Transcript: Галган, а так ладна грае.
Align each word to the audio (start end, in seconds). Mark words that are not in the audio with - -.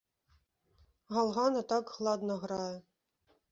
Галган, 1.17 1.59
а 1.61 1.63
так 1.75 1.93
ладна 2.09 2.41
грае. 2.47 2.75